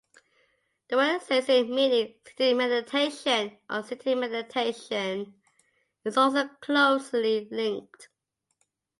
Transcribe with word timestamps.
The 0.87 0.95
word 0.95 1.21
"zazen" 1.21 1.69
meaning 1.69 2.15
"seated 2.25 2.57
meditation" 2.57 3.55
or 3.69 3.83
"sitting 3.83 4.19
meditation" 4.21 5.35
is 6.03 6.17
also 6.17 6.47
closely 6.59 7.47
linked. 7.51 8.09